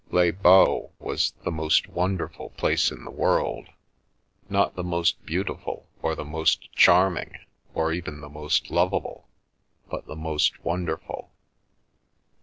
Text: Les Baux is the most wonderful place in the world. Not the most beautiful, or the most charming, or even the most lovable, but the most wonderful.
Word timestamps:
Les 0.09 0.31
Baux 0.31 0.89
is 1.11 1.33
the 1.43 1.51
most 1.51 1.87
wonderful 1.87 2.49
place 2.57 2.89
in 2.89 3.05
the 3.05 3.11
world. 3.11 3.67
Not 4.49 4.73
the 4.75 4.83
most 4.83 5.23
beautiful, 5.27 5.87
or 6.01 6.15
the 6.15 6.25
most 6.25 6.71
charming, 6.73 7.37
or 7.75 7.93
even 7.93 8.19
the 8.19 8.27
most 8.27 8.71
lovable, 8.71 9.27
but 9.91 10.07
the 10.07 10.15
most 10.15 10.65
wonderful. 10.65 11.31